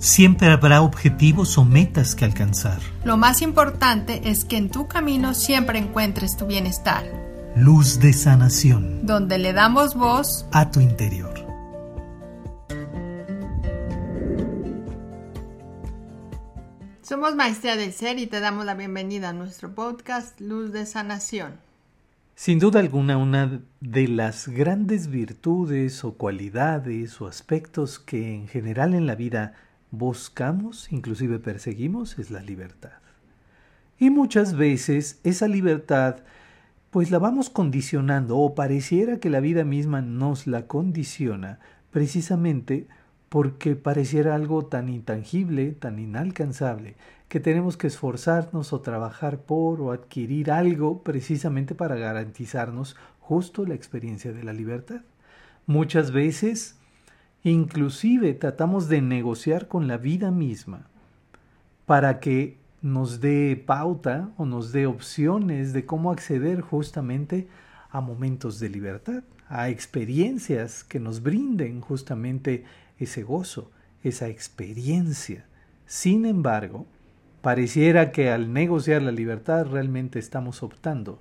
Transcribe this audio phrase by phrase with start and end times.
[0.00, 2.80] Siempre habrá objetivos o metas que alcanzar.
[3.04, 7.04] Lo más importante es que en tu camino siempre encuentres tu bienestar.
[7.54, 9.04] Luz de sanación.
[9.04, 11.34] Donde le damos voz a tu interior.
[17.02, 21.58] Somos Maestría del Ser y te damos la bienvenida a nuestro podcast Luz de Sanación.
[22.34, 28.94] Sin duda alguna, una de las grandes virtudes o cualidades o aspectos que en general
[28.94, 29.52] en la vida
[29.90, 32.98] buscamos, inclusive perseguimos, es la libertad.
[33.98, 36.16] Y muchas veces esa libertad
[36.90, 41.60] pues la vamos condicionando o pareciera que la vida misma nos la condiciona
[41.92, 42.88] precisamente
[43.28, 46.96] porque pareciera algo tan intangible, tan inalcanzable,
[47.28, 53.74] que tenemos que esforzarnos o trabajar por o adquirir algo precisamente para garantizarnos justo la
[53.74, 55.02] experiencia de la libertad.
[55.66, 56.79] Muchas veces
[57.42, 60.86] Inclusive tratamos de negociar con la vida misma
[61.86, 67.48] para que nos dé pauta o nos dé opciones de cómo acceder justamente
[67.90, 72.64] a momentos de libertad, a experiencias que nos brinden justamente
[72.98, 73.70] ese gozo,
[74.02, 75.46] esa experiencia.
[75.86, 76.86] Sin embargo,
[77.42, 81.20] pareciera que al negociar la libertad realmente estamos optando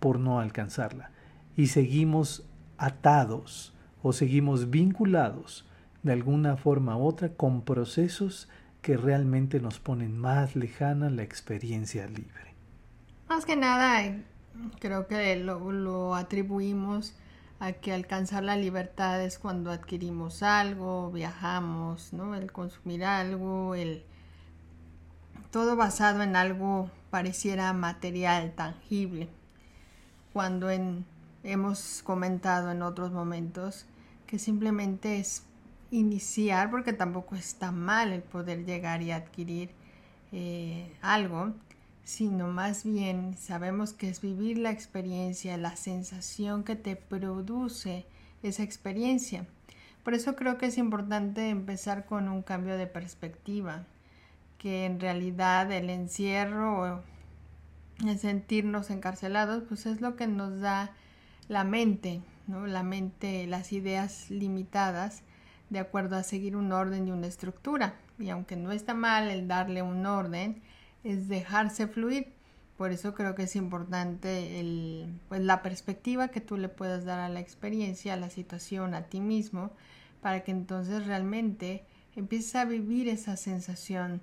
[0.00, 1.10] por no alcanzarla
[1.56, 2.44] y seguimos
[2.78, 5.66] atados o seguimos vinculados
[6.02, 8.48] de alguna forma u otra con procesos
[8.82, 12.54] que realmente nos ponen más lejana la experiencia libre.
[13.28, 14.16] Más que nada,
[14.78, 17.14] creo que lo, atribuimos
[17.60, 22.34] a que alcanzar la libertad es cuando adquirimos algo, viajamos, ¿no?
[22.34, 24.04] El consumir algo, el
[25.50, 29.28] todo basado en algo pareciera material, tangible.
[30.32, 31.04] Cuando en,
[31.52, 33.86] hemos comentado en otros momentos
[34.26, 35.42] que simplemente es
[35.90, 39.70] iniciar, porque tampoco está mal el poder llegar y adquirir
[40.32, 41.54] eh, algo,
[42.04, 48.06] sino más bien sabemos que es vivir la experiencia, la sensación que te produce
[48.42, 49.46] esa experiencia.
[50.04, 53.84] Por eso creo que es importante empezar con un cambio de perspectiva,
[54.58, 57.02] que en realidad el encierro,
[58.06, 60.92] el sentirnos encarcelados, pues es lo que nos da
[61.48, 62.66] la mente, ¿no?
[62.66, 65.22] La mente, las ideas limitadas
[65.70, 67.94] de acuerdo a seguir un orden y una estructura.
[68.18, 70.62] Y aunque no está mal el darle un orden,
[71.04, 72.32] es dejarse fluir.
[72.76, 77.18] Por eso creo que es importante el, pues, la perspectiva que tú le puedas dar
[77.18, 79.72] a la experiencia, a la situación, a ti mismo,
[80.20, 81.84] para que entonces realmente
[82.14, 84.20] empieces a vivir esa sensación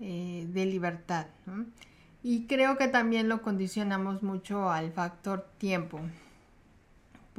[0.00, 1.26] eh, de libertad.
[2.22, 6.00] Y creo que también lo condicionamos mucho al factor tiempo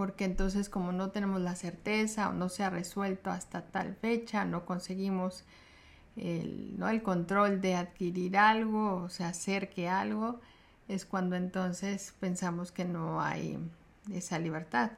[0.02, 4.46] porque entonces como no tenemos la certeza o no se ha resuelto hasta tal fecha,
[4.46, 5.44] no conseguimos
[6.16, 6.90] el, ¿no?
[6.90, 10.42] el control de adquirir algo o se acerque algo,
[10.88, 13.60] es cuando entonces pensamos que no hay
[14.12, 14.94] esa libertad,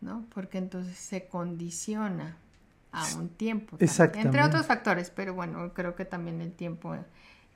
[0.00, 0.26] ¿no?
[0.34, 2.36] Porque entonces se condiciona
[2.90, 3.76] a un tiempo.
[3.78, 6.96] Entre otros factores, pero bueno, creo que también el tiempo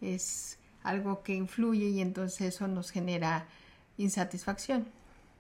[0.01, 3.49] es algo que influye y entonces eso nos genera
[3.97, 4.87] insatisfacción.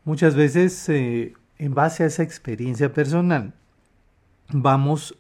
[0.09, 3.53] Muchas veces, eh, en base a esa experiencia personal,
[4.51, 5.19] vamos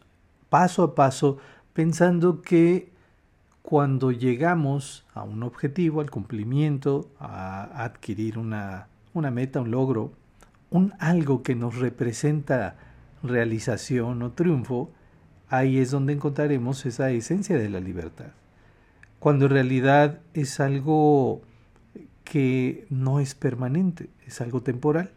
[0.48, 1.36] paso a paso
[1.74, 2.90] pensando que
[3.60, 10.14] cuando llegamos a un objetivo, al cumplimiento, a adquirir una, una meta, un logro,
[10.70, 12.78] un algo que nos representa
[13.22, 14.90] realización o triunfo,
[15.50, 18.32] ahí es donde encontraremos esa esencia de la libertad.
[19.18, 21.42] Cuando en realidad es algo
[22.28, 25.10] que no es permanente, es algo temporal.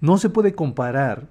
[0.00, 1.28] No se puede comparar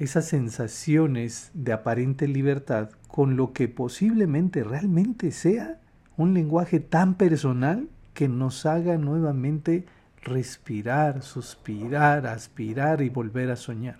[0.00, 5.78] esas sensaciones de aparente libertad con lo que posiblemente realmente sea
[6.16, 9.86] un lenguaje tan personal que nos haga nuevamente
[10.22, 13.98] respirar, suspirar, aspirar y volver a soñar.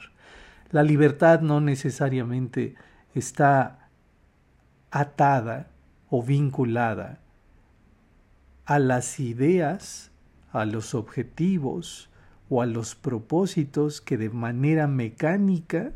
[0.72, 2.74] La libertad no necesariamente
[3.14, 3.88] está
[4.90, 5.68] atada
[6.10, 7.21] o vinculada
[8.64, 10.10] a las ideas,
[10.52, 12.08] a los objetivos
[12.48, 15.92] o a los propósitos que de manera mecánica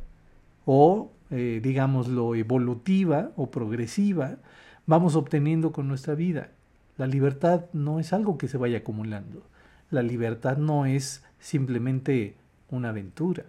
[0.65, 4.39] o, eh, digámoslo, evolutiva o progresiva
[4.87, 6.51] vamos obteniendo con nuestra vida.
[6.97, 9.43] La libertad no es algo que se vaya acumulando.
[9.91, 12.37] La libertad no es simplemente
[12.71, 13.45] una aventura.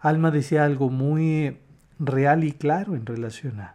[0.00, 1.56] Alma decía algo muy
[1.98, 3.74] real y claro en relación a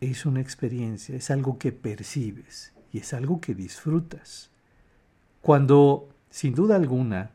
[0.00, 4.50] es una experiencia, es algo que percibes y es algo que disfrutas.
[5.42, 7.30] Cuando, sin duda alguna,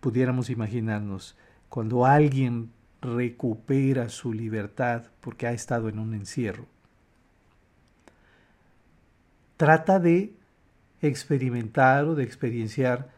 [0.00, 1.36] pudiéramos imaginarnos,
[1.68, 2.70] cuando alguien
[3.00, 6.66] recupera su libertad porque ha estado en un encierro.
[9.56, 10.34] Trata de
[11.00, 13.10] experimentar o de experienciar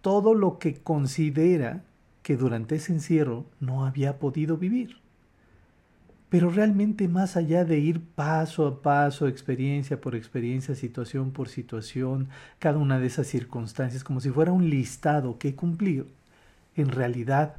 [0.00, 1.84] todo lo que considera
[2.22, 5.03] que durante ese encierro no había podido vivir.
[6.34, 12.28] Pero realmente más allá de ir paso a paso, experiencia por experiencia, situación por situación,
[12.58, 16.08] cada una de esas circunstancias, como si fuera un listado que cumplir,
[16.74, 17.54] en realidad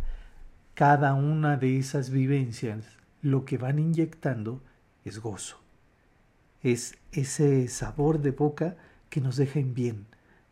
[0.73, 2.85] cada una de esas vivencias
[3.21, 4.61] lo que van inyectando
[5.05, 5.55] es gozo.
[6.61, 8.75] Es ese sabor de boca
[9.09, 10.05] que nos deja en bien,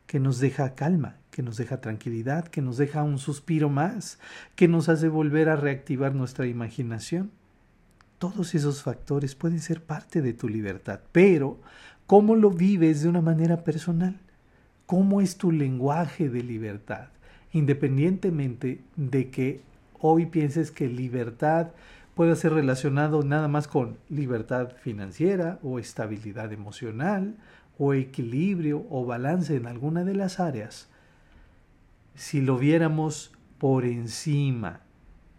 [0.08, 4.18] que nos deja calma, que nos deja tranquilidad, que nos deja un suspiro más,
[4.56, 7.30] que nos hace volver a reactivar nuestra imaginación.
[8.24, 11.60] Todos esos factores pueden ser parte de tu libertad, pero
[12.08, 14.18] ¿cómo lo vives de una manera personal?
[14.86, 17.10] ¿Cómo es tu lenguaje de libertad?
[17.52, 19.60] Independientemente de que
[20.00, 21.72] hoy pienses que libertad
[22.16, 27.36] puede ser relacionado nada más con libertad financiera o estabilidad emocional
[27.78, 30.88] o equilibrio o balance en alguna de las áreas,
[32.16, 34.80] si lo viéramos por encima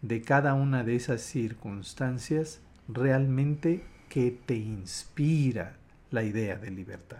[0.02, 5.76] de cada una de esas circunstancias, realmente que te inspira
[6.10, 7.18] la idea de libertad.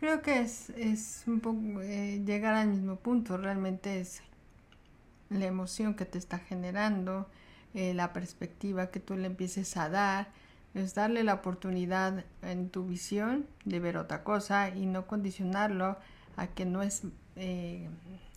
[0.00, 4.22] Creo que es, es un poco eh, llegar al mismo punto, realmente es
[5.28, 7.28] la emoción que te está generando,
[7.74, 10.28] eh, la perspectiva que tú le empieces a dar,
[10.74, 15.98] es darle la oportunidad en tu visión de ver otra cosa y no condicionarlo
[16.36, 17.02] a que no es
[17.36, 17.88] eh,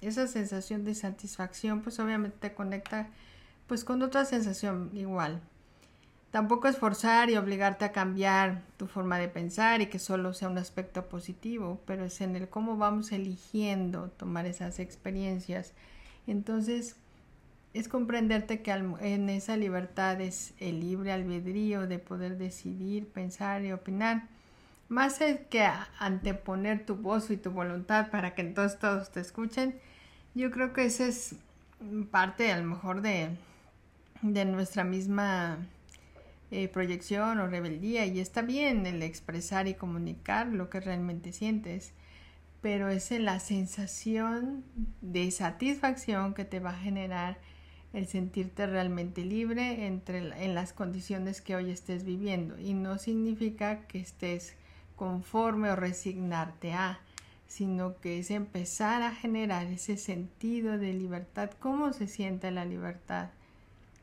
[0.02, 3.08] esa sensación de satisfacción, pues obviamente te conecta
[3.68, 5.42] pues con otra sensación igual.
[6.34, 10.50] Tampoco es forzar y obligarte a cambiar tu forma de pensar y que solo sea
[10.50, 15.74] un aspecto positivo, pero es en el cómo vamos eligiendo tomar esas experiencias
[16.28, 16.96] entonces,
[17.74, 23.72] es comprenderte que en esa libertad es el libre albedrío de poder decidir, pensar y
[23.72, 24.28] opinar.
[24.90, 25.20] Más
[25.50, 25.70] que
[26.00, 29.76] anteponer tu voz y tu voluntad para que entonces todos te escuchen,
[30.36, 31.36] yo creo que esa es
[32.12, 33.30] parte a lo mejor de,
[34.22, 35.58] de nuestra misma
[36.54, 41.94] eh, proyección o rebeldía y está bien el expresar y comunicar lo que realmente sientes
[42.64, 44.64] pero es la sensación
[45.02, 47.38] de satisfacción que te va a generar
[47.92, 52.58] el sentirte realmente libre entre, en las condiciones que hoy estés viviendo.
[52.58, 54.56] Y no significa que estés
[54.96, 57.02] conforme o resignarte a,
[57.48, 61.52] sino que es empezar a generar ese sentido de libertad.
[61.60, 63.30] ¿Cómo se siente la libertad?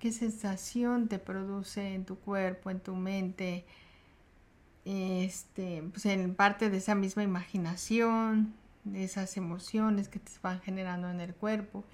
[0.00, 3.64] ¿Qué sensación te produce en tu cuerpo, en tu mente?
[4.85, 8.55] este, pues en parte de esa misma imaginación,
[8.85, 11.85] de esas emociones que te van generando en el cuerpo.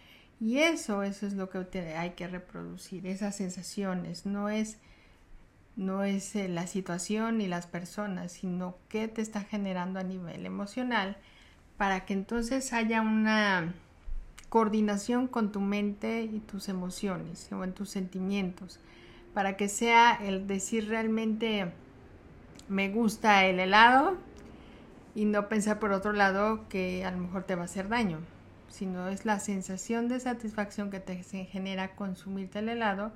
[0.41, 1.59] Y eso, eso es lo que
[1.97, 4.27] hay que reproducir, esas sensaciones.
[4.27, 4.79] No es,
[5.77, 10.47] no es eh, la situación ni las personas, sino qué te está generando a nivel
[10.47, 11.17] emocional
[11.77, 13.75] para que entonces haya una
[14.49, 18.81] coordinación con tu mente y tus emociones o en tus sentimientos,
[19.35, 21.73] para que sea el decir realmente
[22.69, 24.17] me gusta el helado
[25.15, 28.19] y no pensar por otro lado que a lo mejor te va a hacer daño,
[28.69, 33.13] sino es la sensación de satisfacción que te genera consumirte el helado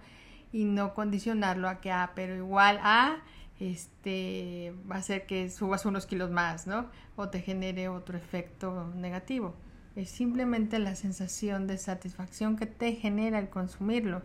[0.52, 3.18] y no condicionarlo a que, ah, pero igual a,
[3.60, 6.86] este, va a hacer que subas unos kilos más, ¿no?
[7.16, 9.54] O te genere otro efecto negativo.
[9.96, 14.22] Es simplemente la sensación de satisfacción que te genera el consumirlo.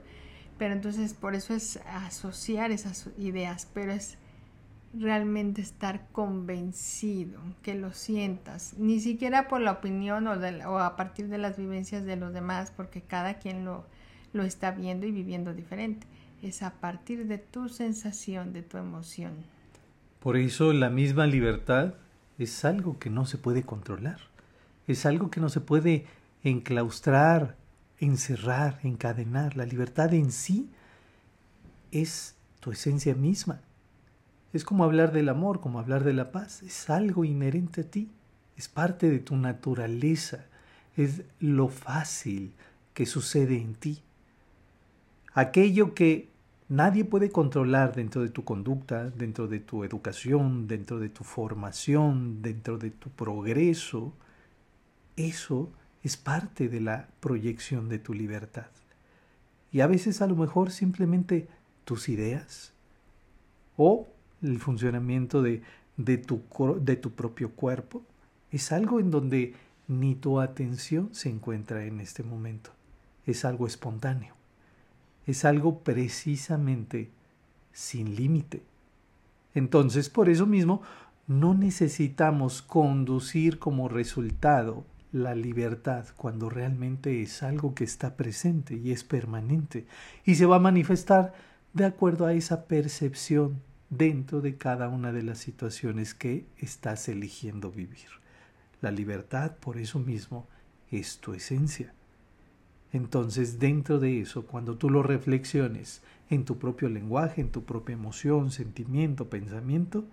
[0.58, 4.18] Pero entonces por eso es asociar esas ideas, pero es
[5.00, 11.38] realmente estar convencido, que lo sientas, ni siquiera por la opinión o, a partir de
[11.38, 13.86] las vivencias de los demás, porque cada quien lo,
[14.34, 16.08] lo está viendo y viviendo diferente,
[16.42, 19.34] es a partir de tu sensación, de tu emoción.
[20.20, 21.96] Por eso la misma libertad
[22.38, 24.20] es algo que no se puede controlar,
[24.88, 26.06] es algo que no se puede
[26.44, 27.58] enclaustrar,
[28.00, 29.56] encerrar, encadenar.
[29.58, 30.70] La libertad en sí
[31.92, 33.62] es tu esencia misma
[34.56, 36.64] es como hablar del amor, como hablar de la paz.
[36.64, 38.10] Es algo inherente a ti.
[38.56, 40.46] Es parte de tu naturaleza.
[40.96, 42.54] Es lo fácil
[42.94, 44.02] que sucede en ti.
[45.34, 46.30] Aquello que
[46.70, 52.42] nadie puede controlar dentro de tu conducta, dentro de tu educación, dentro de tu formación,
[52.42, 54.14] dentro de tu progreso,
[55.16, 55.72] eso
[56.04, 58.68] es parte de la proyección de tu libertad.
[59.72, 61.48] Y a veces a lo mejor simplemente
[61.84, 62.74] tus ideas
[63.78, 64.08] o
[64.42, 65.64] el funcionamiento de,
[65.98, 66.42] de, tu,
[66.80, 68.04] de tu propio cuerpo,
[68.52, 69.56] es algo en donde
[69.88, 72.72] ni tu atención se encuentra en este momento.
[73.26, 74.36] Es algo espontáneo.
[75.26, 77.10] es algo precisamente
[77.72, 78.62] sin límite.
[79.56, 80.82] Entonces, por eso mismo,
[81.28, 88.92] no necesitamos conducir como resultado la libertad cuando realmente es algo que está presente y
[88.92, 89.86] es permanente
[90.26, 91.34] y se va a manifestar
[91.72, 97.72] de acuerdo a esa percepción dentro de cada una de las situaciones que estás eligiendo
[97.72, 98.10] vivir.
[98.82, 100.50] La libertad, por eso mismo,
[100.92, 101.94] es tu esencia.
[102.92, 107.94] Entonces, dentro de eso, cuando tú lo reflexiones en tu propio lenguaje, en tu propia
[107.94, 110.04] emoción, sentimiento, pensamiento,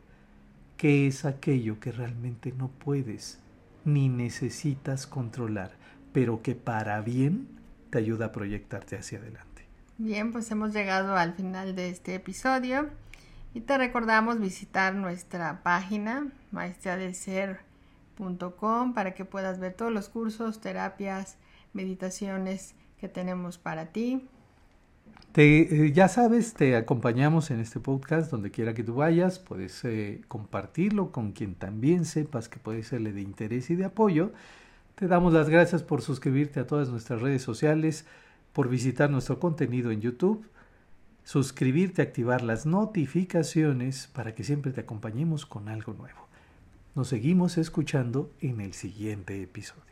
[0.76, 3.42] ¿qué es aquello que realmente no puedes
[3.84, 5.72] ni necesitas controlar,
[6.12, 7.48] pero que para bien
[7.90, 9.66] te ayuda a proyectarte hacia adelante.
[9.98, 12.88] Bien, pues hemos llegado al final de este episodio
[13.54, 21.36] y te recordamos visitar nuestra página maestriadelser.com para que puedas ver todos los cursos, terapias,
[21.72, 24.28] meditaciones que tenemos para ti.
[25.30, 29.82] Te, eh, ya sabes, te acompañamos en este podcast donde quiera que tú vayas, puedes
[29.84, 34.32] eh, compartirlo con quien también sepas que puede serle de interés y de apoyo.
[34.94, 38.04] Te damos las gracias por suscribirte a todas nuestras redes sociales,
[38.52, 40.46] por visitar nuestro contenido en YouTube,
[41.24, 46.28] suscribirte, activar las notificaciones para que siempre te acompañemos con algo nuevo.
[46.94, 49.91] Nos seguimos escuchando en el siguiente episodio.